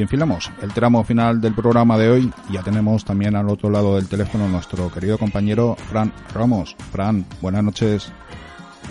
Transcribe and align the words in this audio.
Y 0.00 0.02
enfilamos 0.02 0.50
el 0.62 0.72
tramo 0.72 1.04
final 1.04 1.42
del 1.42 1.52
programa 1.52 1.98
de 1.98 2.08
hoy. 2.08 2.32
Ya 2.50 2.62
tenemos 2.62 3.04
también 3.04 3.36
al 3.36 3.50
otro 3.50 3.68
lado 3.68 3.96
del 3.96 4.08
teléfono 4.08 4.48
nuestro 4.48 4.90
querido 4.90 5.18
compañero 5.18 5.76
Fran 5.76 6.10
Ramos. 6.32 6.74
Fran, 6.90 7.26
buenas 7.42 7.62
noches. 7.62 8.10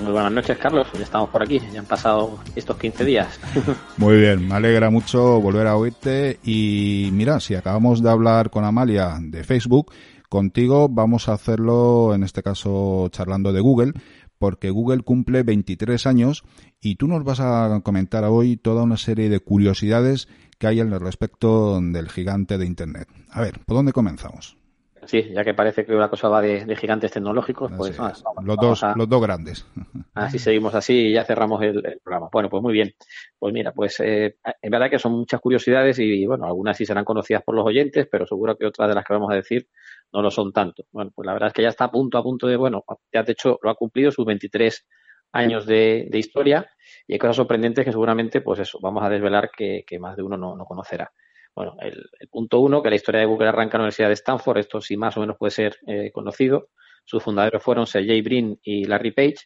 Muy 0.04 0.12
buenas 0.12 0.32
noches, 0.32 0.56
Carlos. 0.60 0.86
Ya 0.94 1.02
estamos 1.02 1.32
por 1.32 1.42
aquí. 1.42 1.60
Ya 1.74 1.80
han 1.80 1.88
pasado 1.88 2.38
estos 2.56 2.78
15 2.78 3.06
días. 3.06 3.40
Muy 3.98 4.18
bien, 4.18 4.48
me 4.48 4.54
alegra 4.54 4.92
mucho 4.92 5.42
volver 5.42 5.66
a 5.66 5.78
oírte. 5.78 6.38
Y 6.44 7.10
mira, 7.12 7.40
si 7.40 7.56
acabamos 7.56 8.04
de 8.04 8.12
hablar 8.12 8.52
con 8.52 8.64
Amalia 8.64 9.18
de 9.20 9.44
Facebook, 9.44 9.92
contigo 10.30 10.90
vamos 10.90 11.28
a 11.28 11.34
hacerlo, 11.34 12.14
en 12.14 12.22
este 12.22 12.44
caso, 12.44 13.10
charlando 13.10 13.52
de 13.52 13.62
Google, 13.62 13.94
porque 14.38 14.70
Google 14.70 15.02
cumple 15.02 15.42
23 15.42 16.06
años 16.06 16.44
y 16.80 16.98
tú 16.98 17.08
nos 17.08 17.24
vas 17.24 17.40
a 17.40 17.82
comentar 17.84 18.24
hoy 18.26 18.58
toda 18.58 18.84
una 18.84 18.98
serie 18.98 19.28
de 19.28 19.40
curiosidades 19.40 20.28
que 20.60 20.68
hay 20.68 20.80
al 20.82 21.00
respecto 21.00 21.80
del 21.82 22.10
gigante 22.10 22.58
de 22.58 22.66
Internet. 22.66 23.08
A 23.32 23.42
ver, 23.42 23.60
¿por 23.66 23.78
dónde 23.78 23.94
comenzamos? 23.94 24.58
Sí, 25.06 25.32
ya 25.34 25.46
que 25.46 25.54
parece 25.54 25.86
que 25.86 25.94
la 25.94 26.10
cosa 26.10 26.28
va 26.28 26.42
de, 26.42 26.66
de 26.66 26.76
gigantes 26.76 27.12
tecnológicos, 27.14 27.72
pues 27.78 27.98
vamos- 27.98 28.24
los, 28.44 28.58
dos, 28.58 28.84
a- 28.84 28.94
los 28.96 29.08
dos 29.08 29.22
grandes. 29.22 29.66
así 30.14 30.38
seguimos 30.38 30.76
así 30.76 30.94
y 31.08 31.14
ya 31.14 31.24
cerramos 31.24 31.62
el, 31.64 31.78
el 31.86 32.00
programa. 32.04 32.28
Bueno, 32.32 32.50
pues 32.50 32.62
muy 32.62 32.74
bien. 32.74 32.94
Pues 33.40 33.54
mira, 33.54 33.72
pues 33.72 34.00
eh, 34.02 34.36
en 34.62 34.70
verdad 34.70 34.90
que 34.90 35.00
son 35.00 35.14
muchas 35.14 35.40
curiosidades 35.40 35.98
y 36.00 36.26
bueno, 36.28 36.46
algunas 36.46 36.76
sí 36.78 36.86
serán 36.86 37.06
conocidas 37.06 37.42
por 37.44 37.56
los 37.56 37.66
oyentes, 37.66 38.08
pero 38.12 38.28
seguro 38.28 38.58
que 38.58 38.66
otras 38.66 38.90
de 38.90 38.96
las 38.96 39.06
que 39.06 39.14
vamos 39.14 39.32
a 39.32 39.36
decir 39.36 39.70
no 40.12 40.22
lo 40.22 40.30
son 40.30 40.52
tanto. 40.52 40.84
Bueno, 40.92 41.12
pues 41.16 41.26
la 41.26 41.32
verdad 41.34 41.48
es 41.48 41.54
que 41.54 41.62
ya 41.62 41.70
está 41.70 41.86
a 41.86 41.92
punto, 41.92 42.18
a 42.18 42.24
punto 42.24 42.46
de, 42.48 42.58
bueno, 42.58 42.84
ya 43.14 43.24
de 43.24 43.32
hecho 43.32 43.58
lo 43.64 43.70
ha 43.70 43.76
cumplido 43.76 44.12
sus 44.12 44.26
23 44.26 44.86
años 45.32 45.66
de, 45.66 46.08
de 46.12 46.20
historia 46.20 46.70
y 47.10 47.14
hay 47.14 47.20
cosas 47.20 47.38
sorprendentes 47.38 47.84
que 47.84 47.92
seguramente, 47.92 48.42
pues 48.42 48.60
eso, 48.60 48.78
vamos 48.80 49.04
a 49.04 49.10
desvelar 49.10 49.50
que, 49.50 49.84
que 49.86 49.98
más 49.98 50.16
de 50.16 50.22
uno 50.22 50.38
no, 50.38 50.56
no 50.56 50.64
conocerá. 50.64 51.12
Bueno, 51.56 51.76
el, 51.82 52.08
punto 52.30 52.60
uno, 52.60 52.84
que 52.84 52.92
la 52.92 52.98
historia 52.98 53.22
de 53.22 53.26
Google 53.26 53.50
arranca 53.50 53.78
en 53.78 53.80
la 53.80 53.86
Universidad 53.86 54.10
de 54.10 54.14
Stanford, 54.14 54.60
esto 54.60 54.80
sí 54.80 54.96
más 54.96 55.18
o 55.18 55.22
menos 55.22 55.36
puede 55.36 55.50
ser 55.50 55.76
eh, 55.88 56.12
conocido. 56.12 56.70
Sus 57.06 57.24
fundadores 57.24 57.64
fueron 57.64 57.88
Sergey 57.88 58.22
Brin 58.22 58.60
y 58.62 58.86
Larry 58.86 59.10
Page 59.10 59.38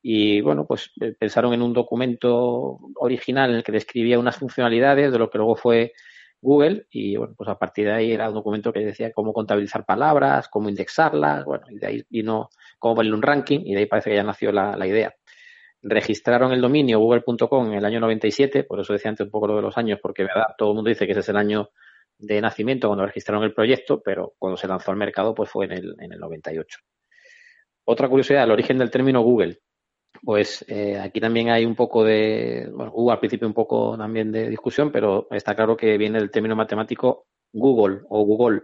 y 0.00 0.40
bueno, 0.42 0.64
pues 0.64 0.92
eh, 1.00 1.12
pensaron 1.18 1.52
en 1.54 1.62
un 1.62 1.72
documento 1.72 2.78
original 2.94 3.50
en 3.50 3.56
el 3.56 3.62
que 3.64 3.72
describía 3.72 4.20
unas 4.20 4.36
funcionalidades 4.36 5.10
de 5.10 5.18
lo 5.18 5.28
que 5.28 5.38
luego 5.38 5.56
fue 5.56 5.94
Google 6.40 6.86
y 6.88 7.16
bueno, 7.16 7.34
pues 7.36 7.50
a 7.50 7.58
partir 7.58 7.86
de 7.86 7.94
ahí 7.94 8.12
era 8.12 8.28
un 8.28 8.34
documento 8.34 8.72
que 8.72 8.78
decía 8.78 9.10
cómo 9.10 9.32
contabilizar 9.32 9.84
palabras, 9.84 10.46
cómo 10.48 10.68
indexarlas, 10.68 11.44
bueno, 11.44 11.66
y 11.68 11.80
de 11.80 11.86
ahí 11.88 12.02
vino 12.08 12.48
cómo 12.78 12.94
ponerle 12.94 13.16
un 13.16 13.22
ranking 13.22 13.62
y 13.64 13.74
de 13.74 13.80
ahí 13.80 13.86
parece 13.86 14.10
que 14.10 14.16
ya 14.16 14.22
nació 14.22 14.52
la, 14.52 14.76
la 14.76 14.86
idea. 14.86 15.12
Registraron 15.82 16.52
el 16.52 16.60
dominio 16.60 16.98
google.com 16.98 17.68
en 17.68 17.74
el 17.74 17.84
año 17.84 18.00
97, 18.00 18.64
por 18.64 18.80
eso 18.80 18.92
decía 18.92 19.10
antes 19.10 19.26
un 19.26 19.30
poco 19.30 19.46
lo 19.46 19.56
de 19.56 19.62
los 19.62 19.78
años, 19.78 20.00
porque 20.02 20.24
verdad, 20.24 20.54
todo 20.56 20.70
el 20.70 20.74
mundo 20.74 20.88
dice 20.88 21.06
que 21.06 21.12
ese 21.12 21.20
es 21.20 21.28
el 21.28 21.36
año 21.36 21.70
de 22.18 22.40
nacimiento 22.40 22.88
cuando 22.88 23.06
registraron 23.06 23.44
el 23.44 23.54
proyecto, 23.54 24.02
pero 24.02 24.34
cuando 24.38 24.56
se 24.56 24.66
lanzó 24.66 24.90
al 24.90 24.96
mercado 24.96 25.34
pues 25.34 25.50
fue 25.50 25.66
en 25.66 25.72
el, 25.72 25.94
en 26.00 26.12
el 26.12 26.18
98. 26.18 26.78
Otra 27.84 28.08
curiosidad, 28.08 28.44
el 28.44 28.50
origen 28.50 28.78
del 28.78 28.90
término 28.90 29.22
Google. 29.22 29.60
Pues 30.22 30.64
eh, 30.68 30.98
aquí 30.98 31.20
también 31.20 31.50
hay 31.50 31.64
un 31.64 31.76
poco 31.76 32.02
de, 32.02 32.68
bueno, 32.72 32.90
hubo 32.94 33.12
al 33.12 33.20
principio 33.20 33.46
un 33.46 33.54
poco 33.54 33.96
también 33.96 34.32
de 34.32 34.48
discusión, 34.48 34.90
pero 34.90 35.28
está 35.30 35.54
claro 35.54 35.76
que 35.76 35.96
viene 35.96 36.18
del 36.18 36.30
término 36.30 36.56
matemático 36.56 37.28
Google 37.52 38.00
o 38.08 38.24
Google, 38.24 38.62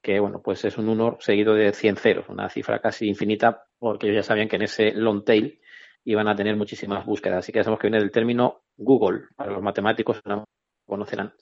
que 0.00 0.20
bueno, 0.20 0.40
pues 0.42 0.64
es 0.64 0.78
un 0.78 0.88
1 0.88 1.18
seguido 1.20 1.54
de 1.54 1.72
100 1.72 1.96
ceros, 1.96 2.28
una 2.28 2.48
cifra 2.48 2.80
casi 2.80 3.08
infinita, 3.08 3.64
porque 3.78 4.06
ellos 4.06 4.24
ya 4.24 4.28
sabían 4.28 4.48
que 4.48 4.56
en 4.56 4.62
ese 4.62 4.92
long 4.92 5.24
tail 5.24 5.60
iban 6.04 6.28
a 6.28 6.36
tener 6.36 6.56
muchísimas 6.56 7.04
búsquedas. 7.06 7.38
Así 7.38 7.52
que 7.52 7.58
ya 7.58 7.64
sabemos 7.64 7.80
que 7.80 7.88
viene 7.88 8.00
del 8.00 8.10
término 8.10 8.62
Google, 8.76 9.24
para 9.36 9.52
los 9.52 9.62
matemáticos 9.62 10.20
no 10.24 10.44
conocerán. 10.86 11.34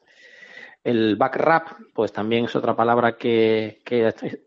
El 0.83 1.17
backrap, 1.17 1.69
pues 1.95 2.13
también 2.13 2.47
es 2.47 2.57
otra 2.57 2.75
palabra 2.75 3.17
que, 3.17 3.83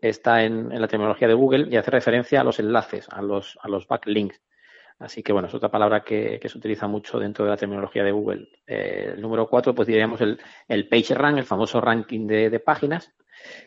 está 0.02 0.42
en, 0.42 0.72
en 0.72 0.80
la 0.80 0.88
terminología 0.88 1.28
de 1.28 1.34
Google 1.34 1.68
y 1.70 1.76
hace 1.76 1.90
referencia 1.90 2.40
a 2.40 2.44
los 2.44 2.58
enlaces, 2.58 3.08
a 3.10 3.22
los, 3.22 3.56
a 3.62 3.68
los 3.68 3.86
backlinks. 3.86 4.40
Así 4.98 5.22
que 5.22 5.32
bueno, 5.32 5.48
es 5.48 5.54
otra 5.54 5.70
palabra 5.70 6.04
que, 6.04 6.40
se 6.42 6.58
utiliza 6.58 6.86
mucho 6.86 7.18
dentro 7.18 7.44
de 7.44 7.50
la 7.50 7.56
terminología 7.56 8.04
de 8.04 8.12
Google. 8.12 8.48
Eh, 8.66 9.12
el 9.14 9.20
número 9.20 9.48
cuatro, 9.48 9.74
pues 9.74 9.88
diríamos 9.88 10.20
el, 10.20 10.40
el 10.68 10.88
page 10.88 11.14
rank, 11.14 11.38
el 11.38 11.44
famoso 11.44 11.80
ranking 11.80 12.26
de, 12.26 12.60
páginas, 12.60 13.12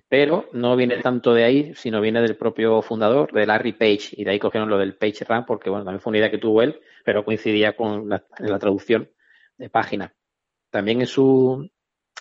pero 0.08 0.50
no 0.54 0.76
viene 0.76 0.98
tanto 0.98 1.34
de 1.34 1.44
ahí, 1.44 1.76
sino 1.76 2.00
viene 2.00 2.22
del 2.22 2.38
propio 2.38 2.82
fundador, 2.82 3.32
de 3.34 3.46
Larry 3.46 3.74
Page, 3.74 4.10
y 4.14 4.24
de 4.24 4.32
ahí 4.32 4.40
cogieron 4.40 4.70
lo 4.70 4.78
del 4.78 4.96
page 4.96 5.26
rank, 5.26 5.46
porque 5.46 5.70
bueno, 5.70 5.84
también 5.84 6.02
fue 6.02 6.12
una 6.12 6.20
idea 6.20 6.32
que 6.32 6.38
tuvo 6.38 6.62
él, 6.62 6.80
pero 7.04 7.26
coincidía 7.26 7.76
con 7.76 8.10
la, 8.10 8.24
traducción 8.58 9.12
de 9.58 9.70
página. 9.70 10.14
También 10.70 11.02
en 11.02 11.08
su, 11.08 11.70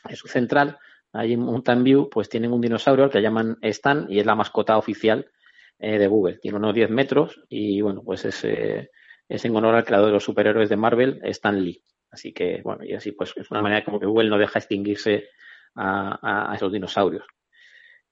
en 0.08 0.16
su 0.16 0.26
central, 0.26 0.78
ahí 1.12 1.34
en 1.34 1.40
Mountain 1.40 1.84
View, 1.84 2.10
pues 2.10 2.28
tienen 2.28 2.52
un 2.52 2.60
dinosaurio 2.60 3.04
al 3.04 3.10
que 3.10 3.22
llaman 3.22 3.56
Stan 3.62 4.06
y 4.08 4.18
es 4.18 4.26
la 4.26 4.34
mascota 4.34 4.76
oficial 4.76 5.30
eh, 5.78 5.98
de 5.98 6.06
Google. 6.06 6.38
Tiene 6.38 6.56
unos 6.56 6.74
10 6.74 6.88
metros 6.88 7.42
y 7.50 7.82
bueno, 7.82 8.02
pues 8.02 8.24
es, 8.24 8.44
eh, 8.44 8.88
es 9.28 9.44
en 9.44 9.54
honor 9.54 9.74
al 9.74 9.84
creador 9.84 10.06
de 10.06 10.14
los 10.14 10.24
superhéroes 10.24 10.70
de 10.70 10.76
Marvel, 10.76 11.20
Stan 11.24 11.62
Lee. 11.62 11.82
Así 12.10 12.32
que 12.32 12.62
bueno, 12.64 12.82
y 12.82 12.94
así 12.94 13.12
pues 13.12 13.34
es 13.36 13.50
una 13.50 13.60
manera 13.60 13.84
como 13.84 14.00
que 14.00 14.06
Google 14.06 14.30
no 14.30 14.38
deja 14.38 14.58
extinguirse 14.58 15.28
a, 15.74 16.52
esos 16.54 16.72
dinosaurios. 16.72 17.26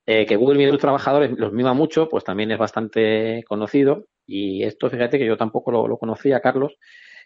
Eh, 0.05 0.27
que 0.27 0.37
Google 0.37 0.59
mide 0.59 0.69
a 0.69 0.73
sus 0.73 0.81
trabajadores, 0.81 1.31
los 1.39 1.53
mima 1.55 1.73
mucho, 1.73 2.11
pues 2.11 2.23
también 2.23 2.51
es 2.51 2.59
bastante 2.59 3.43
conocido. 3.49 4.09
Y 4.27 4.63
esto, 4.65 4.91
fíjate 4.91 5.19
que 5.19 5.25
yo 5.25 5.39
tampoco 5.39 5.73
lo, 5.73 5.97
conocía, 5.97 6.41
Carlos. 6.41 6.77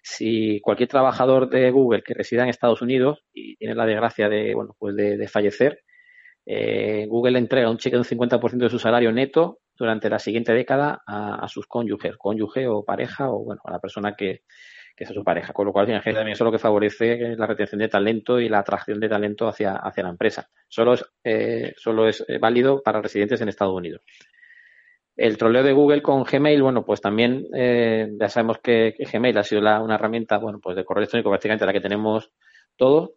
Si 0.02 0.60
cualquier 0.60 0.88
trabajador 0.88 1.50
de 1.50 1.72
Google 1.72 2.02
que 2.04 2.14
resida 2.14 2.44
en 2.44 2.50
Estados 2.50 2.80
Unidos 2.80 3.24
y 3.32 3.56
tiene 3.56 3.74
la 3.74 3.86
desgracia 3.86 4.28
de, 4.28 4.54
bueno, 4.54 4.76
pues 4.78 4.94
de, 4.94 5.26
fallecer, 5.26 5.80
Google 6.46 7.32
le 7.32 7.38
entrega 7.40 7.70
un 7.70 7.78
cheque 7.78 7.96
de 7.96 8.02
un 8.02 8.04
50% 8.04 8.56
de 8.56 8.70
su 8.70 8.78
salario 8.78 9.10
neto 9.10 9.58
durante 9.78 10.10
la 10.10 10.18
siguiente 10.18 10.52
década 10.52 11.02
a, 11.06 11.46
sus 11.48 11.66
cónyuges, 11.66 12.16
cónyuge 12.16 12.66
o 12.66 12.84
pareja 12.84 13.30
o 13.30 13.44
bueno, 13.44 13.60
a 13.64 13.72
la 13.72 13.78
persona 13.78 14.14
que, 14.16 14.42
que 14.96 15.04
es 15.04 15.10
su 15.10 15.22
pareja. 15.22 15.52
Con 15.52 15.66
lo 15.66 15.72
cual, 15.72 15.88
en 15.90 16.00
general, 16.00 16.20
también 16.20 16.32
eso 16.32 16.44
es 16.44 16.46
lo 16.46 16.52
que 16.52 16.58
favorece 16.58 17.36
la 17.36 17.46
retención 17.46 17.78
de 17.78 17.88
talento 17.88 18.40
y 18.40 18.48
la 18.48 18.58
atracción 18.58 18.98
de 18.98 19.08
talento 19.08 19.46
hacia, 19.46 19.76
hacia 19.76 20.02
la 20.02 20.10
empresa. 20.10 20.48
Solo 20.68 20.94
es, 20.94 21.04
eh, 21.22 21.74
solo 21.76 22.08
es 22.08 22.24
válido 22.40 22.82
para 22.82 23.00
residentes 23.00 23.40
en 23.40 23.48
Estados 23.48 23.74
Unidos. 23.74 24.02
El 25.16 25.36
troleo 25.36 25.64
de 25.64 25.72
Google 25.72 26.02
con 26.02 26.22
Gmail, 26.22 26.62
bueno, 26.62 26.84
pues 26.84 27.00
también 27.00 27.46
eh, 27.54 28.08
ya 28.20 28.28
sabemos 28.28 28.58
que, 28.58 28.94
que, 28.96 29.04
Gmail 29.04 29.36
ha 29.38 29.42
sido 29.42 29.60
la, 29.60 29.80
una 29.80 29.96
herramienta, 29.96 30.38
bueno, 30.38 30.60
pues 30.62 30.76
de 30.76 30.84
correo 30.84 31.00
electrónico 31.00 31.30
prácticamente 31.30 31.66
la 31.66 31.72
que 31.72 31.80
tenemos 31.80 32.30
todos 32.76 33.10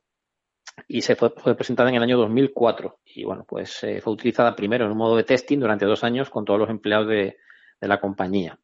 y 0.88 1.02
se 1.02 1.16
fue, 1.16 1.34
presentada 1.56 1.90
en 1.90 1.96
el 1.96 2.04
año 2.04 2.18
2004 2.18 3.00
y 3.06 3.24
bueno, 3.24 3.46
pues 3.48 3.84
eh, 3.84 4.02
fue 4.02 4.14
utilizada 4.14 4.56
primero 4.56 4.86
en 4.86 4.92
un 4.92 4.98
modo 4.98 5.16
de 5.16 5.24
testing 5.24 5.59
durante 5.59 5.86
dos 5.86 6.04
años 6.04 6.30
con 6.30 6.46
todos 6.46 6.59
los 6.59 6.70
empleados 6.70 7.08
de, 7.08 7.38
la 7.82 8.00
compañía. 8.00 8.59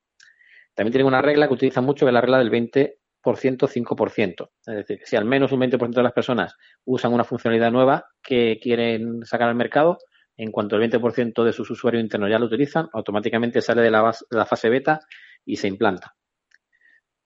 También 0.76 0.92
tiene 0.92 1.08
una 1.08 1.24
regla 1.24 1.48
que 1.48 1.56
utiliza 1.56 1.82
mucho, 1.82 2.06
que 2.06 2.12
es 2.12 2.14
la 2.14 2.22
regla 2.22 2.38
del 2.38 2.52
20%, 2.52 2.94
5%. 3.24 4.50
Es 4.68 4.76
decir, 4.76 5.00
si 5.06 5.16
al 5.16 5.26
menos 5.26 5.52
un 5.52 5.60
20% 5.60 5.90
de 5.90 6.04
las 6.04 6.14
personas 6.14 6.56
usan 6.86 7.14
una 7.14 7.24
funcionalidad 7.24 7.72
nueva 7.72 8.06
que 8.22 8.60
quieren 8.62 9.26
sacar 9.26 9.50
al 9.50 9.56
mercado, 9.56 9.98
en 10.36 10.52
cuanto 10.52 10.76
el 10.76 10.88
20% 10.88 11.44
de 11.44 11.52
sus 11.52 11.72
usuarios 11.72 12.04
internos 12.04 12.30
ya 12.30 12.38
lo 12.38 12.46
utilizan, 12.46 12.90
automáticamente 12.94 13.60
sale 13.60 13.82
de 13.82 13.90
la 13.90 14.46
fase 14.46 14.70
beta 14.70 15.00
y 15.44 15.56
se 15.56 15.68
implanta. 15.68 16.16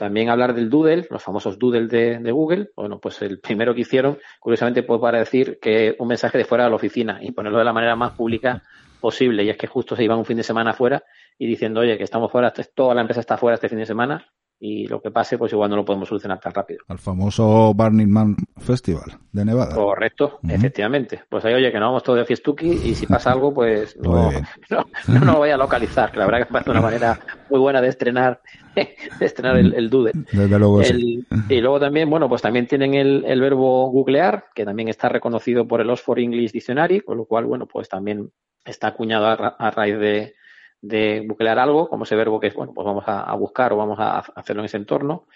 También 0.01 0.29
hablar 0.29 0.55
del 0.55 0.67
Doodle, 0.67 1.05
los 1.11 1.21
famosos 1.21 1.59
Doodle 1.59 1.85
de, 1.85 2.17
de, 2.17 2.31
Google. 2.31 2.71
Bueno, 2.75 2.99
pues 2.99 3.21
el 3.21 3.39
primero 3.39 3.75
que 3.75 3.81
hicieron, 3.81 4.17
curiosamente, 4.39 4.81
pues 4.81 4.99
para 4.99 5.19
decir 5.19 5.59
que 5.61 5.95
un 5.99 6.07
mensaje 6.07 6.39
de 6.39 6.43
fuera 6.43 6.63
de 6.63 6.71
la 6.71 6.75
oficina 6.75 7.19
y 7.21 7.33
ponerlo 7.33 7.59
de 7.59 7.65
la 7.65 7.71
manera 7.71 7.95
más 7.95 8.13
pública 8.13 8.63
posible. 8.99 9.43
Y 9.43 9.51
es 9.51 9.57
que 9.57 9.67
justo 9.67 9.95
se 9.95 10.03
iban 10.03 10.17
un 10.17 10.25
fin 10.25 10.37
de 10.37 10.41
semana 10.41 10.73
fuera 10.73 11.03
y 11.37 11.45
diciendo, 11.45 11.81
oye, 11.81 11.99
que 11.99 12.03
estamos 12.03 12.31
fuera, 12.31 12.51
toda 12.73 12.95
la 12.95 13.01
empresa 13.01 13.19
está 13.19 13.37
fuera 13.37 13.53
este 13.53 13.69
fin 13.69 13.77
de 13.77 13.85
semana 13.85 14.25
y 14.63 14.85
lo 14.85 15.01
que 15.01 15.09
pase, 15.09 15.39
pues 15.39 15.51
igual 15.53 15.71
no 15.71 15.75
lo 15.75 15.83
podemos 15.83 16.07
solucionar 16.07 16.39
tan 16.39 16.53
rápido. 16.53 16.81
Al 16.87 16.99
famoso 16.99 17.73
Burning 17.73 18.07
Man 18.11 18.35
Festival 18.59 19.17
de 19.31 19.43
Nevada. 19.43 19.73
Correcto, 19.73 20.37
uh 20.43 20.47
-huh. 20.47 20.53
efectivamente. 20.53 21.23
Pues 21.27 21.43
ahí, 21.45 21.55
oye, 21.55 21.71
que 21.71 21.79
no 21.79 21.87
vamos 21.87 22.03
todos 22.03 22.19
de 22.19 22.25
fiestuki 22.25 22.67
y 22.69 22.93
si 22.93 23.07
pasa 23.07 23.31
algo, 23.31 23.51
pues 23.51 23.97
no, 24.01 24.31
no, 24.69 24.85
no, 25.07 25.19
no, 25.19 25.25
lo 25.33 25.37
voy 25.39 25.49
a 25.49 25.57
localizar, 25.57 26.11
que 26.11 26.19
la 26.19 26.25
verdad 26.27 26.45
que 26.45 26.53
parece 26.53 26.69
una 26.69 26.81
manera 26.81 27.19
muy 27.49 27.59
buena 27.59 27.81
de 27.81 27.87
estrenar, 27.87 28.39
de 28.75 29.25
estrenar 29.25 29.57
el, 29.57 29.73
el 29.73 29.89
Doodle. 29.89 30.11
Desde 30.31 30.59
luego, 30.59 30.81
el, 30.81 30.85
sí. 30.87 31.25
Y 31.49 31.59
luego 31.59 31.79
también, 31.79 32.07
bueno, 32.07 32.29
pues 32.29 32.43
también 32.43 32.67
tienen 32.67 32.93
el, 32.93 33.25
el, 33.25 33.41
verbo 33.41 33.89
googlear, 33.89 34.45
que 34.53 34.63
también 34.63 34.89
está 34.89 35.09
reconocido 35.09 35.67
por 35.67 35.81
el 35.81 35.89
Oxford 35.89 36.19
English 36.19 36.51
Dictionary, 36.51 37.01
con 37.01 37.17
lo 37.17 37.25
cual, 37.25 37.45
bueno, 37.45 37.65
pues 37.65 37.89
también 37.89 38.29
está 38.63 38.89
acuñado 38.89 39.25
a, 39.25 39.35
ra- 39.35 39.55
a 39.57 39.71
raíz 39.71 39.97
de, 39.97 40.35
de 40.81 41.23
buclear 41.27 41.59
algo, 41.59 41.87
como 41.87 42.03
ese 42.03 42.15
verbo 42.15 42.39
que 42.39 42.47
es, 42.47 42.53
bueno, 42.53 42.73
pues 42.73 42.85
vamos 42.85 43.03
a, 43.07 43.33
buscar 43.35 43.73
o 43.73 43.77
vamos 43.77 43.99
a 43.99 44.19
hacerlo 44.19 44.61
en 44.61 44.65
ese 44.65 44.77
entorno. 44.77 45.27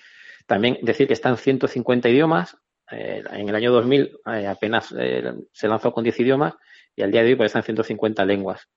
También 0.46 0.80
decir 0.82 1.08
que 1.08 1.14
está 1.14 1.30
en 1.30 1.38
150 1.38 2.10
idiomas. 2.10 2.58
Eh, 2.92 3.24
en 3.32 3.50
el 3.50 3.56
año 3.56 3.72
2000 3.72 4.20
eh, 4.34 4.48
apenas 4.48 4.94
eh, 4.98 5.34
se 5.52 5.68
lanzó 5.68 5.92
con 5.92 6.04
10 6.04 6.20
idiomas 6.20 6.54
y 6.96 7.02
al 7.02 7.12
día 7.12 7.24
de 7.24 7.30
hoy 7.30 7.36
pues 7.36 7.48
está 7.48 7.60
en 7.60 7.66
150 7.66 8.26
lenguas. 8.26 8.70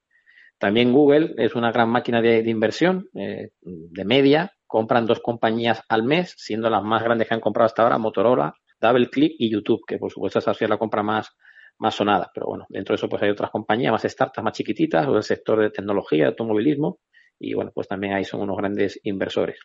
También 0.59 0.93
Google 0.93 1.35
es 1.38 1.55
una 1.55 1.70
gran 1.70 1.88
máquina 1.88 2.20
de, 2.20 2.41
inversión, 2.41 3.09
eh, 3.14 3.50
de 3.62 4.05
media. 4.05 4.53
Compran 4.67 5.06
dos 5.06 5.21
compañías 5.21 5.82
al 5.88 6.03
mes, 6.03 6.35
siendo 6.37 6.69
las 6.69 6.82
más 6.82 7.03
grandes 7.03 7.29
que 7.29 7.35
han 7.35 7.41
comprado 7.41 7.67
hasta 7.67 7.82
ahora, 7.82 7.97
Motorola, 7.97 8.55
DoubleClick 8.81 9.37
y 9.38 9.50
YouTube, 9.50 9.82
que 9.87 9.99
por 9.99 10.11
supuesto 10.11 10.41
esa 10.41 10.50
ha 10.50 10.69
la 10.69 10.76
compra 10.76 11.03
más, 11.03 11.37
más 11.78 11.94
sonada. 11.94 12.30
Pero 12.34 12.46
bueno, 12.46 12.66
dentro 12.69 12.92
de 12.92 12.96
eso 12.96 13.08
pues 13.08 13.22
hay 13.22 13.30
otras 13.30 13.50
compañías 13.50 13.92
más 13.92 14.02
startups, 14.02 14.44
más 14.44 14.52
chiquititas, 14.52 15.06
o 15.06 15.14
del 15.14 15.22
sector 15.22 15.60
de 15.60 15.70
tecnología, 15.70 16.28
automovilismo, 16.28 17.00
y 17.38 17.54
bueno, 17.54 17.70
pues 17.75 17.88
también 17.88 18.14
ahí 18.14 18.25
son 18.25 18.40
unos 18.40 18.56
grandes 18.56 19.00
inversores. 19.04 19.60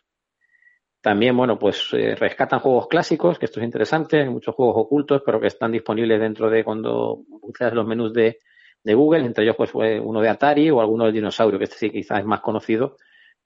También, 1.00 1.36
bueno, 1.36 1.58
pues 1.58 1.88
eh, 1.92 2.14
rescatan 2.14 2.60
juegos 2.60 2.88
clásicos, 2.88 3.38
que 3.38 3.44
esto 3.44 3.60
es 3.60 3.64
interesante, 3.66 4.24
muchos 4.24 4.54
juegos 4.54 4.76
ocultos, 4.78 5.22
pero 5.24 5.38
que 5.38 5.48
están 5.48 5.72
disponibles 5.72 6.18
dentro 6.18 6.48
de 6.48 6.64
cuando 6.64 7.20
utilizas 7.28 7.74
los 7.74 7.86
menús 7.86 8.12
de, 8.14 8.38
de 8.82 8.94
Google, 8.94 9.26
entre 9.26 9.44
ellos 9.44 9.56
pues 9.56 9.70
uno 9.74 10.20
de 10.20 10.28
Atari 10.30 10.70
o 10.70 10.80
alguno 10.80 11.04
del 11.04 11.12
dinosaurio, 11.12 11.58
que 11.58 11.64
este 11.64 11.76
sí 11.76 11.90
quizás 11.90 12.20
es 12.20 12.24
más 12.24 12.40
conocido, 12.40 12.96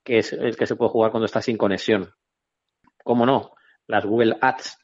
que 0.04 0.18
es 0.18 0.32
el 0.32 0.56
que 0.56 0.66
se 0.66 0.76
puede 0.76 0.90
jugar 0.90 1.10
cuando 1.10 1.26
está 1.26 1.42
sin 1.42 1.56
conexión. 1.56 2.10
¿Cómo 3.02 3.26
no? 3.26 3.52
Las 3.88 4.04
Google 4.04 4.36
Ads, 4.40 4.78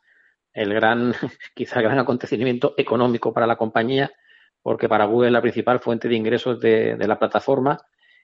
el 0.54 0.72
gran, 0.72 1.12
quizá 1.54 1.80
el 1.80 1.84
gran 1.84 1.98
acontecimiento 1.98 2.74
económico 2.76 3.32
para 3.32 3.46
la 3.46 3.56
compañía, 3.56 4.10
porque 4.62 4.88
para 4.88 5.04
Google 5.04 5.28
es 5.28 5.32
la 5.32 5.42
principal 5.42 5.80
fuente 5.80 6.08
de 6.08 6.14
ingresos 6.14 6.60
de, 6.60 6.96
la 6.98 7.18
plataforma 7.18 7.78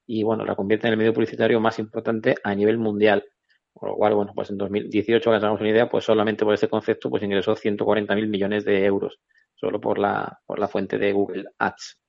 y 0.07 0.23
bueno, 0.23 0.45
la 0.45 0.57
convierte 0.57 0.87
en 0.87 0.95
el 0.95 0.99
medio 0.99 1.13
publicitario 1.13 1.61
más 1.61 1.79
importante 1.79 2.37
a 2.43 2.55
nivel 2.55 2.79
mundial. 2.79 3.25
Con 3.73 3.91
lo 3.91 3.97
cual, 3.97 4.15
bueno, 4.15 4.33
pues 4.35 4.51
en 4.51 4.59
2018, 4.59 5.25
para 5.25 5.37
que 5.37 5.41
nos 5.41 5.45
hagamos 5.45 5.61
una 5.61 5.71
idea, 5.71 5.89
pues 5.89 6.05
solamente 6.05 6.45
por 6.45 6.55
este 6.55 6.69
concepto, 6.69 7.09
pues 7.09 7.23
ingresó 7.23 7.55
140.000 7.55 8.29
millones 8.29 8.65
de 8.65 8.85
euros, 8.85 9.21
solo 9.55 9.81
por 9.81 9.99
la, 9.99 10.41
por 10.45 10.59
la 10.59 10.67
fuente 10.67 10.99
de 10.99 11.13
Google 11.13 11.45
Ads. 11.59 12.01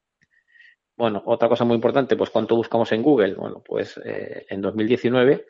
Bueno, 0.98 1.22
otra 1.26 1.50
cosa 1.50 1.64
muy 1.66 1.76
importante, 1.76 2.16
pues 2.16 2.30
cuánto 2.30 2.56
buscamos 2.56 2.92
en 2.92 3.04
Google. 3.04 3.36
Bueno, 3.36 3.62
pues 3.64 4.00
eh, 4.04 4.46
en 4.50 4.62
2019 4.62 5.46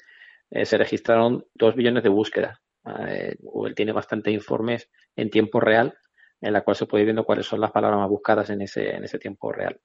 eh, 0.49 0.65
se 0.65 0.77
registraron 0.77 1.45
2 1.55 1.75
billones 1.75 2.03
de 2.03 2.09
búsquedas. 2.09 2.59
Eh, 2.85 3.35
Google 3.39 3.73
tiene 3.73 3.91
bastantes 3.91 4.33
informes 4.33 4.89
en 5.15 5.29
tiempo 5.29 5.59
real, 5.59 5.93
en 6.41 6.53
la 6.53 6.61
cual 6.61 6.75
se 6.75 6.85
puede 6.85 7.03
ir 7.03 7.07
viendo 7.07 7.23
cuáles 7.23 7.45
son 7.45 7.61
las 7.61 7.71
palabras 7.71 7.99
más 7.99 8.09
buscadas 8.09 8.49
en 8.49 8.61
ese, 8.61 8.95
en 8.95 9.03
ese 9.03 9.19
tiempo 9.19 9.51
real. 9.51 9.79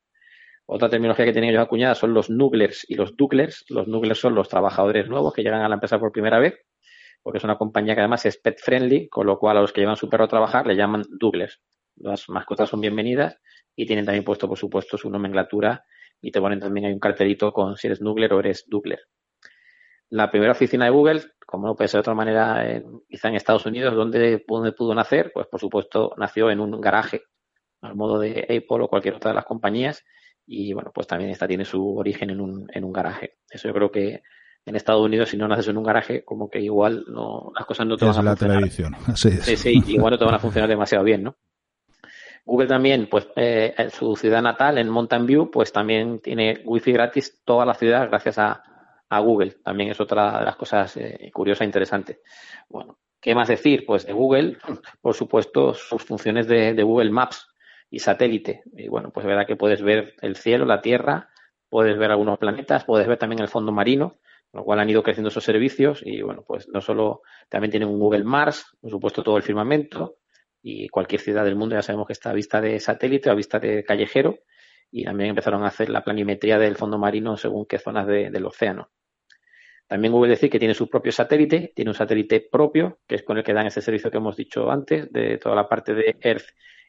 Otra 0.66 0.88
terminología 0.88 1.24
que 1.24 1.32
tienen 1.32 1.50
ellos 1.50 1.62
acuñada 1.62 1.94
son 1.94 2.12
los 2.12 2.28
nugglers 2.30 2.84
y 2.88 2.94
los 2.96 3.16
doublers. 3.16 3.64
Los 3.68 3.86
nugglers 3.86 4.18
son 4.18 4.34
los 4.34 4.48
trabajadores 4.48 5.08
nuevos 5.08 5.32
que 5.32 5.42
llegan 5.42 5.62
a 5.62 5.68
la 5.68 5.74
empresa 5.74 5.98
por 5.98 6.10
primera 6.10 6.38
vez, 6.38 6.54
porque 7.22 7.38
es 7.38 7.44
una 7.44 7.56
compañía 7.56 7.94
que 7.94 8.00
además 8.00 8.26
es 8.26 8.38
pet 8.38 8.58
friendly, 8.60 9.08
con 9.08 9.26
lo 9.26 9.38
cual 9.38 9.58
a 9.58 9.60
los 9.60 9.72
que 9.72 9.80
llevan 9.80 9.96
su 9.96 10.08
perro 10.08 10.24
a 10.24 10.28
trabajar 10.28 10.66
le 10.66 10.76
llaman 10.76 11.04
doublers. 11.08 11.60
Las 11.96 12.28
mascotas 12.28 12.68
son 12.68 12.80
bienvenidas 12.80 13.38
y 13.76 13.86
tienen 13.86 14.04
también 14.04 14.24
puesto, 14.24 14.48
por 14.48 14.58
supuesto, 14.58 14.98
su 14.98 15.10
nomenclatura 15.10 15.84
y 16.20 16.30
te 16.30 16.40
ponen 16.40 16.60
también 16.60 16.86
hay 16.86 16.92
un 16.92 16.98
cartelito 16.98 17.52
con 17.52 17.76
si 17.76 17.86
eres 17.86 18.00
nuggler 18.00 18.32
o 18.32 18.40
eres 18.40 18.64
doubler. 18.68 19.00
La 20.10 20.30
primera 20.30 20.52
oficina 20.52 20.84
de 20.84 20.90
Google, 20.90 21.22
como 21.46 21.66
no 21.66 21.74
puede 21.74 21.88
ser 21.88 21.98
de 21.98 22.00
otra 22.00 22.14
manera, 22.14 22.68
en- 22.70 23.00
quizá 23.08 23.28
en 23.28 23.34
Estados 23.36 23.66
Unidos, 23.66 23.94
¿dónde, 23.94 24.44
dónde 24.46 24.72
pudo 24.72 24.94
nacer? 24.94 25.30
Pues 25.34 25.46
por 25.48 25.60
supuesto 25.60 26.12
nació 26.16 26.50
en 26.50 26.60
un 26.60 26.80
garaje, 26.80 27.22
al 27.82 27.94
modo 27.96 28.18
de 28.18 28.40
Apple 28.42 28.84
o 28.84 28.88
cualquier 28.88 29.14
otra 29.14 29.30
de 29.30 29.36
las 29.36 29.44
compañías. 29.44 30.04
Y 30.46 30.72
bueno, 30.72 30.92
pues 30.94 31.06
también 31.08 31.30
esta 31.30 31.48
tiene 31.48 31.64
su 31.64 31.96
origen 31.96 32.30
en 32.30 32.40
un, 32.40 32.66
en 32.72 32.84
un 32.84 32.92
garaje. 32.92 33.38
Eso 33.50 33.66
yo 33.68 33.74
creo 33.74 33.90
que 33.90 34.22
en 34.64 34.76
Estados 34.76 35.04
Unidos, 35.04 35.28
si 35.30 35.36
no 35.36 35.48
naces 35.48 35.68
en 35.68 35.76
un 35.76 35.84
garaje, 35.84 36.24
como 36.24 36.48
que 36.48 36.60
igual 36.60 37.04
no, 37.08 37.50
las 37.54 37.66
cosas 37.66 37.86
no 37.86 37.96
te 37.96 38.04
Es 38.04 38.16
van 38.16 38.20
a 38.28 38.30
la 38.30 38.36
funcionar. 38.36 39.00
Así 39.12 39.28
es. 39.28 39.44
Sí, 39.44 39.56
sí, 39.56 39.82
igual 39.88 40.12
no 40.12 40.18
te 40.18 40.24
van 40.24 40.34
a 40.34 40.38
funcionar 40.38 40.68
demasiado 40.68 41.04
bien, 41.04 41.24
¿no? 41.24 41.36
Google 42.44 42.68
también, 42.68 43.08
pues 43.10 43.28
eh, 43.34 43.74
en 43.76 43.90
su 43.90 44.14
ciudad 44.16 44.40
natal, 44.40 44.78
en 44.78 44.88
Mountain 44.88 45.26
View, 45.26 45.50
pues 45.50 45.72
también 45.72 46.20
tiene 46.20 46.62
wifi 46.64 46.92
gratis 46.92 47.42
toda 47.44 47.66
la 47.66 47.74
ciudad 47.74 48.08
gracias 48.08 48.38
a, 48.38 48.62
a 49.08 49.20
Google. 49.20 49.56
También 49.62 49.90
es 49.90 50.00
otra 50.00 50.38
de 50.38 50.44
las 50.44 50.56
cosas 50.56 50.96
eh, 50.96 51.30
curiosas 51.32 51.62
e 51.62 51.66
interesantes. 51.66 52.20
Bueno, 52.68 52.98
¿qué 53.20 53.34
más 53.34 53.48
decir? 53.48 53.84
Pues 53.86 54.06
de 54.06 54.12
Google, 54.12 54.58
por 55.00 55.14
supuesto, 55.14 55.74
sus 55.74 56.02
funciones 56.04 56.46
de, 56.46 56.74
de 56.74 56.82
Google 56.82 57.10
Maps 57.10 57.48
y 57.90 58.00
satélite. 58.00 58.62
Y 58.76 58.88
bueno, 58.88 59.10
pues 59.10 59.24
es 59.24 59.28
verdad 59.28 59.46
que 59.46 59.56
puedes 59.56 59.82
ver 59.82 60.14
el 60.20 60.36
cielo, 60.36 60.64
la 60.64 60.80
Tierra, 60.80 61.30
puedes 61.68 61.96
ver 61.98 62.10
algunos 62.10 62.38
planetas, 62.38 62.84
puedes 62.84 63.06
ver 63.06 63.18
también 63.18 63.40
el 63.40 63.48
fondo 63.48 63.72
marino, 63.72 64.16
con 64.50 64.60
lo 64.60 64.64
cual 64.64 64.80
han 64.80 64.90
ido 64.90 65.02
creciendo 65.02 65.28
esos 65.28 65.44
servicios 65.44 66.02
y 66.04 66.22
bueno, 66.22 66.44
pues 66.46 66.68
no 66.68 66.80
solo 66.80 67.22
también 67.48 67.70
tienen 67.70 67.88
un 67.88 67.98
Google 67.98 68.24
Mars, 68.24 68.76
por 68.80 68.90
supuesto 68.90 69.22
todo 69.22 69.36
el 69.36 69.42
firmamento 69.42 70.16
y 70.62 70.88
cualquier 70.88 71.20
ciudad 71.20 71.44
del 71.44 71.56
mundo 71.56 71.76
ya 71.76 71.82
sabemos 71.82 72.06
que 72.06 72.12
está 72.12 72.30
a 72.30 72.34
vista 72.34 72.60
de 72.60 72.80
satélite 72.80 73.28
o 73.28 73.32
a 73.32 73.36
vista 73.36 73.58
de 73.58 73.84
callejero 73.84 74.38
y 74.90 75.04
también 75.04 75.30
empezaron 75.30 75.62
a 75.64 75.68
hacer 75.68 75.88
la 75.90 76.04
planimetría 76.04 76.58
del 76.58 76.76
fondo 76.76 76.98
marino 76.98 77.36
según 77.36 77.66
qué 77.66 77.78
zonas 77.78 78.06
de- 78.06 78.30
del 78.30 78.46
océano. 78.46 78.90
También 79.86 80.12
Google 80.12 80.30
decir 80.30 80.50
que 80.50 80.58
tiene 80.58 80.74
su 80.74 80.88
propio 80.88 81.12
satélite, 81.12 81.72
tiene 81.74 81.90
un 81.90 81.94
satélite 81.94 82.40
propio, 82.50 82.98
que 83.06 83.16
es 83.16 83.22
con 83.22 83.38
el 83.38 83.44
que 83.44 83.52
dan 83.52 83.66
ese 83.66 83.80
servicio 83.80 84.10
que 84.10 84.16
hemos 84.16 84.36
dicho 84.36 84.70
antes, 84.70 85.12
de 85.12 85.38
toda 85.38 85.54
la 85.54 85.68
parte 85.68 85.94
de 85.94 86.16
Earth 86.20 86.46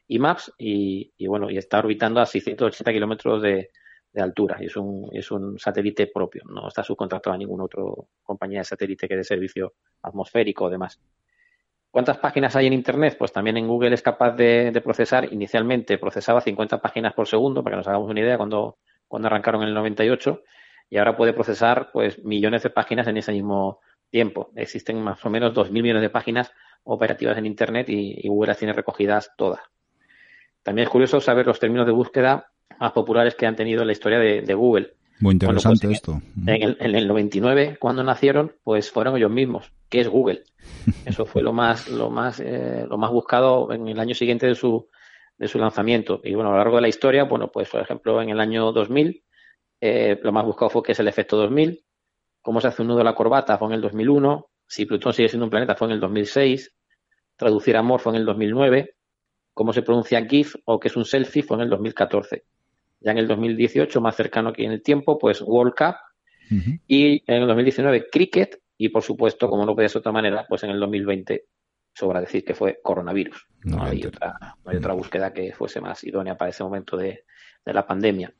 y 0.08 0.18
Maps, 0.18 0.52
y, 0.58 1.12
bueno, 1.26 1.50
y 1.50 1.58
está 1.58 1.78
orbitando 1.78 2.20
a 2.20 2.26
680 2.26 2.92
kilómetros 2.92 3.40
de, 3.42 3.70
de 4.12 4.22
altura, 4.22 4.56
y 4.60 4.66
es 4.66 4.76
un, 4.76 5.08
es 5.12 5.30
un 5.30 5.58
satélite 5.58 6.08
propio, 6.08 6.42
no 6.46 6.66
está 6.68 6.82
subcontratado 6.82 7.34
a 7.34 7.38
ninguna 7.38 7.64
otra 7.64 7.82
compañía 8.22 8.60
de 8.60 8.64
satélite 8.64 9.06
que 9.06 9.16
dé 9.16 9.22
servicio 9.24 9.74
atmosférico 10.02 10.64
o 10.64 10.70
demás. 10.70 11.00
¿Cuántas 11.90 12.18
páginas 12.18 12.54
hay 12.54 12.66
en 12.66 12.72
Internet? 12.72 13.16
Pues 13.18 13.32
también 13.32 13.56
en 13.56 13.66
Google 13.66 13.94
es 13.94 14.02
capaz 14.02 14.32
de, 14.32 14.70
de 14.70 14.80
procesar, 14.80 15.32
inicialmente 15.32 15.98
procesaba 15.98 16.40
50 16.40 16.80
páginas 16.80 17.14
por 17.14 17.26
segundo, 17.26 17.62
para 17.62 17.74
que 17.74 17.78
nos 17.78 17.88
hagamos 17.88 18.10
una 18.10 18.20
idea, 18.20 18.36
cuando, 18.36 18.76
cuando 19.06 19.28
arrancaron 19.28 19.62
en 19.62 19.68
el 19.68 19.74
98, 19.74 20.42
y 20.90 20.98
ahora 20.98 21.16
puede 21.16 21.32
procesar 21.32 21.90
pues 21.92 22.22
millones 22.24 22.62
de 22.62 22.70
páginas 22.70 23.06
en 23.08 23.16
ese 23.16 23.32
mismo 23.32 23.80
tiempo. 24.10 24.50
Existen 24.54 25.02
más 25.02 25.24
o 25.24 25.30
menos 25.30 25.54
2.000 25.54 25.70
millones 25.70 26.02
de 26.02 26.10
páginas 26.10 26.52
operativas 26.84 27.36
en 27.38 27.46
Internet 27.46 27.88
y, 27.88 28.14
y 28.22 28.28
Google 28.28 28.48
las 28.48 28.58
tiene 28.58 28.72
recogidas 28.72 29.30
todas. 29.36 29.60
También 30.62 30.86
es 30.86 30.90
curioso 30.90 31.20
saber 31.20 31.46
los 31.46 31.58
términos 31.58 31.86
de 31.86 31.92
búsqueda 31.92 32.50
más 32.78 32.92
populares 32.92 33.34
que 33.34 33.46
han 33.46 33.56
tenido 33.56 33.80
en 33.82 33.86
la 33.86 33.92
historia 33.92 34.18
de, 34.18 34.42
de 34.42 34.54
Google. 34.54 34.94
Muy 35.20 35.32
interesante 35.32 35.86
Bueno, 35.86 36.00
pues, 36.02 36.20
esto. 36.20 36.22
En 36.46 36.62
el, 36.62 36.76
en 36.80 36.94
el 36.94 37.08
99, 37.08 37.76
cuando 37.80 38.04
nacieron, 38.04 38.52
pues 38.62 38.90
fueron 38.90 39.16
ellos 39.16 39.30
mismos, 39.30 39.72
que 39.88 40.00
es 40.00 40.08
Google. 40.08 40.44
Eso 41.04 41.26
fue 41.26 41.42
lo 41.42 41.52
más, 41.52 41.88
lo 41.88 42.10
más, 42.10 42.40
eh, 42.40 42.86
lo 42.88 42.98
más 42.98 43.10
buscado 43.10 43.72
en 43.72 43.88
el 43.88 43.98
año 43.98 44.14
siguiente 44.14 44.46
de 44.46 44.54
su, 44.54 44.88
de 45.36 45.48
su 45.48 45.58
lanzamiento. 45.58 46.20
Y 46.24 46.34
bueno, 46.34 46.50
a 46.50 46.52
lo 46.52 46.58
largo 46.58 46.76
de 46.76 46.82
la 46.82 46.88
historia, 46.88 47.24
bueno, 47.24 47.50
pues 47.50 47.68
por 47.68 47.80
ejemplo, 47.80 48.20
en 48.20 48.30
el 48.30 48.40
año 48.40 48.72
2000, 48.72 49.24
eh, 49.80 50.18
lo 50.22 50.32
más 50.32 50.44
buscado 50.44 50.70
fue 50.70 50.82
que 50.82 50.92
es 50.92 51.00
el 51.00 51.08
efecto 51.08 51.36
2000. 51.36 51.84
Cómo 52.42 52.60
se 52.60 52.68
hace 52.68 52.82
un 52.82 52.88
nudo 52.88 53.00
a 53.00 53.04
la 53.04 53.14
corbata 53.14 53.58
fue 53.58 53.68
en 53.68 53.74
el 53.74 53.80
2001. 53.80 54.50
Si 54.66 54.84
Plutón 54.86 55.12
sigue 55.12 55.28
siendo 55.28 55.44
un 55.44 55.50
planeta 55.50 55.74
fue 55.74 55.88
en 55.88 55.94
el 55.94 56.00
2006. 56.00 56.74
Traducir 57.36 57.76
amor 57.76 58.00
fue 58.00 58.12
en 58.12 58.20
el 58.20 58.26
2009. 58.26 58.94
Cómo 59.54 59.72
se 59.72 59.82
pronuncia 59.82 60.24
GIF 60.24 60.56
o 60.64 60.78
que 60.78 60.88
es 60.88 60.96
un 60.96 61.04
selfie 61.04 61.42
fue 61.42 61.56
en 61.56 61.62
el 61.62 61.70
2014. 61.70 62.44
Ya 63.00 63.12
en 63.12 63.18
el 63.18 63.28
2018, 63.28 64.00
más 64.00 64.16
cercano 64.16 64.50
aquí 64.50 64.64
en 64.64 64.72
el 64.72 64.82
tiempo, 64.82 65.18
pues 65.18 65.40
World 65.40 65.74
Cup 65.76 65.96
y 66.86 67.22
en 67.30 67.42
el 67.42 67.46
2019 67.46 68.08
Cricket 68.10 68.58
y 68.78 68.88
por 68.90 69.02
supuesto, 69.02 69.48
como 69.50 69.66
no 69.66 69.74
puede 69.74 69.88
ser 69.88 69.94
de 69.94 70.00
otra 70.00 70.12
manera, 70.12 70.46
pues 70.48 70.62
en 70.62 70.70
el 70.70 70.80
2020 70.80 71.44
sobra 71.94 72.20
decir 72.20 72.44
que 72.44 72.54
fue 72.54 72.78
coronavirus. 72.82 73.46
No 73.64 73.82
hay 73.82 73.98
90. 74.00 74.08
otra, 74.08 74.38
no 74.64 74.70
hay 74.70 74.76
otra 74.76 74.92
búsqueda 74.94 75.32
que 75.32 75.52
fuese 75.52 75.80
más 75.80 76.04
idónea 76.04 76.36
para 76.36 76.50
ese 76.50 76.62
momento 76.62 76.96
de, 76.96 77.24
de 77.64 77.72
la 77.74 77.86
pandemia. 77.86 78.32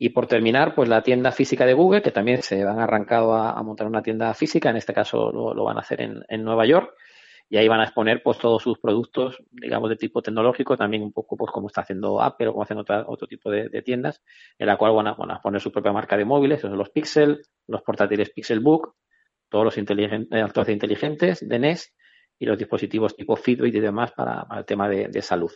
Y 0.00 0.10
por 0.10 0.28
terminar, 0.28 0.76
pues 0.76 0.88
la 0.88 1.02
tienda 1.02 1.32
física 1.32 1.66
de 1.66 1.74
Google, 1.74 2.02
que 2.02 2.12
también 2.12 2.40
se 2.42 2.62
han 2.62 2.78
arrancado 2.78 3.34
a, 3.34 3.50
a 3.58 3.62
montar 3.64 3.88
una 3.88 4.00
tienda 4.02 4.32
física, 4.32 4.70
en 4.70 4.76
este 4.76 4.94
caso 4.94 5.32
lo, 5.32 5.54
lo 5.54 5.64
van 5.64 5.76
a 5.76 5.80
hacer 5.80 6.00
en, 6.02 6.22
en 6.28 6.44
Nueva 6.44 6.66
York, 6.66 6.94
y 7.50 7.56
ahí 7.56 7.66
van 7.66 7.80
a 7.80 7.84
exponer 7.84 8.22
pues 8.22 8.38
todos 8.38 8.62
sus 8.62 8.78
productos, 8.78 9.42
digamos, 9.50 9.88
de 9.90 9.96
tipo 9.96 10.22
tecnológico, 10.22 10.76
también 10.76 11.02
un 11.02 11.12
poco 11.12 11.36
pues 11.36 11.50
como 11.50 11.66
está 11.66 11.80
haciendo 11.80 12.20
Apple 12.22 12.46
o 12.48 12.52
como 12.52 12.62
hacen 12.62 12.78
otra- 12.78 13.06
otro 13.08 13.26
tipo 13.26 13.50
de, 13.50 13.70
de 13.70 13.82
tiendas, 13.82 14.22
en 14.58 14.66
la 14.68 14.76
cual 14.76 14.92
van 14.94 15.08
a, 15.08 15.14
van 15.14 15.32
a 15.32 15.40
poner 15.40 15.60
su 15.60 15.72
propia 15.72 15.90
marca 15.92 16.16
de 16.16 16.24
móviles, 16.26 16.58
esos 16.58 16.68
son 16.70 16.78
los 16.78 16.90
Pixel, 16.90 17.42
los 17.66 17.82
portátiles 17.82 18.30
Pixelbook, 18.30 18.94
todos 19.48 19.64
los 19.64 19.78
inteligen- 19.78 20.28
eh, 20.30 20.40
altavoces 20.40 20.72
inteligentes 20.74 21.46
de 21.48 21.58
Nest 21.58 21.94
y 22.38 22.46
los 22.46 22.58
dispositivos 22.58 23.16
tipo 23.16 23.36
Fitbit 23.36 23.74
y 23.74 23.80
demás 23.80 24.12
para, 24.12 24.44
para 24.44 24.60
el 24.60 24.66
tema 24.66 24.88
de, 24.88 25.08
de 25.08 25.22
salud. 25.22 25.50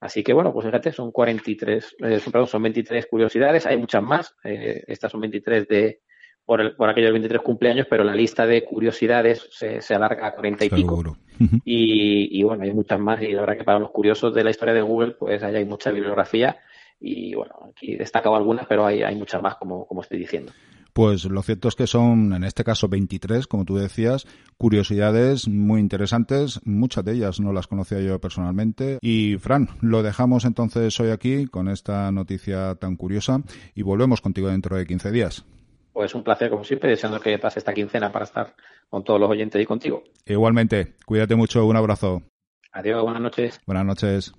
Así 0.00 0.22
que 0.22 0.32
bueno, 0.32 0.52
pues 0.52 0.66
fíjate, 0.66 0.92
son 0.92 1.10
43, 1.12 1.96
eh, 2.00 2.18
son, 2.20 2.32
perdón, 2.32 2.48
son 2.48 2.62
23 2.62 3.06
curiosidades, 3.06 3.64
hay 3.66 3.76
muchas 3.78 4.02
más, 4.02 4.34
eh, 4.44 4.82
estas 4.86 5.10
son 5.12 5.20
23 5.22 5.66
de 5.68 6.00
por, 6.44 6.60
el- 6.60 6.76
por 6.76 6.88
aquellos 6.90 7.10
23 7.12 7.40
cumpleaños, 7.40 7.86
pero 7.88 8.04
la 8.04 8.14
lista 8.14 8.46
de 8.46 8.64
curiosidades 8.64 9.48
se, 9.50 9.80
se 9.80 9.94
alarga 9.94 10.26
a 10.26 10.34
40 10.34 10.64
y 10.66 10.68
pico. 10.70 10.88
Seguro. 10.88 11.16
Y, 11.64 12.38
y 12.38 12.42
bueno, 12.42 12.62
hay 12.64 12.72
muchas 12.72 13.00
más 13.00 13.20
y 13.22 13.32
la 13.32 13.40
verdad 13.40 13.56
que 13.56 13.64
para 13.64 13.78
los 13.78 13.90
curiosos 13.90 14.34
de 14.34 14.44
la 14.44 14.50
historia 14.50 14.74
de 14.74 14.82
Google, 14.82 15.12
pues 15.12 15.42
ahí 15.42 15.56
hay 15.56 15.64
mucha 15.64 15.90
bibliografía 15.90 16.56
Y 17.00 17.34
bueno, 17.34 17.54
aquí 17.70 17.94
he 17.94 17.98
destacado 17.98 18.36
algunas, 18.36 18.66
pero 18.66 18.86
hay, 18.86 19.02
hay 19.02 19.16
muchas 19.16 19.42
más, 19.42 19.56
como, 19.56 19.86
como 19.86 20.02
estoy 20.02 20.18
diciendo. 20.18 20.52
Pues 20.94 21.24
lo 21.24 21.42
cierto 21.42 21.66
es 21.66 21.74
que 21.74 21.88
son, 21.88 22.32
en 22.34 22.44
este 22.44 22.62
caso, 22.62 22.86
23, 22.86 23.48
como 23.48 23.64
tú 23.64 23.74
decías, 23.74 24.28
curiosidades 24.56 25.48
muy 25.48 25.80
interesantes. 25.80 26.60
Muchas 26.64 27.04
de 27.04 27.14
ellas 27.14 27.40
no 27.40 27.52
las 27.52 27.66
conocía 27.66 28.00
yo 28.00 28.20
personalmente. 28.20 28.98
Y 29.02 29.36
Fran, 29.38 29.70
lo 29.80 30.04
dejamos 30.04 30.44
entonces 30.44 30.98
hoy 31.00 31.10
aquí 31.10 31.46
con 31.48 31.68
esta 31.68 32.12
noticia 32.12 32.76
tan 32.76 32.94
curiosa 32.94 33.42
y 33.74 33.82
volvemos 33.82 34.20
contigo 34.20 34.46
dentro 34.48 34.76
de 34.76 34.86
15 34.86 35.10
días. 35.10 35.44
Pues 35.92 36.14
un 36.14 36.22
placer, 36.22 36.48
como 36.48 36.62
siempre, 36.62 36.90
deseando 36.90 37.18
que 37.18 37.40
pase 37.40 37.58
esta 37.58 37.74
quincena 37.74 38.12
para 38.12 38.26
estar 38.26 38.54
con 38.88 39.02
todos 39.02 39.18
los 39.18 39.28
oyentes 39.28 39.60
y 39.60 39.66
contigo. 39.66 40.04
Igualmente, 40.24 40.94
cuídate 41.04 41.34
mucho, 41.34 41.66
un 41.66 41.76
abrazo. 41.76 42.22
Adiós, 42.70 43.02
buenas 43.02 43.22
noches. 43.22 43.60
Buenas 43.66 43.84
noches. 43.84 44.32